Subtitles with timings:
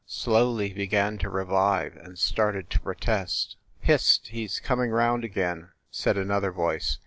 [0.07, 3.55] Slowly he began to revive, and started to protest.
[3.81, 4.29] "Hist!
[4.29, 6.97] He s coming round again," said another voice.